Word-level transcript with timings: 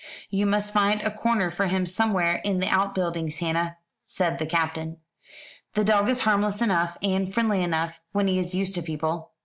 You 0.31 0.47
must 0.47 0.73
find 0.73 0.99
a 1.01 1.15
corner 1.15 1.51
for 1.51 1.67
him 1.67 1.85
somewhere 1.85 2.37
in 2.37 2.59
the 2.59 2.65
outbuildings, 2.67 3.37
Hannah," 3.37 3.77
said 4.07 4.39
the 4.39 4.47
Captain. 4.47 4.97
"The 5.75 5.83
dog 5.83 6.09
is 6.09 6.21
harmless 6.21 6.59
enough, 6.59 6.97
and 7.03 7.31
friendly 7.31 7.61
enough 7.61 7.99
when 8.11 8.25
he 8.27 8.39
is 8.39 8.55
used 8.55 8.73
to 8.73 8.81
people." 8.81 9.29